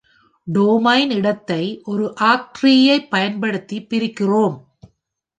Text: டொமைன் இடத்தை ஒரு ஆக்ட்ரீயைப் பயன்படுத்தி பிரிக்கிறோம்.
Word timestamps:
டொமைன் 0.47 1.09
இடத்தை 1.09 1.81
ஒரு 1.83 2.13
ஆக்ட்ரீயைப் 2.19 3.09
பயன்படுத்தி 3.09 3.87
பிரிக்கிறோம். 3.89 4.57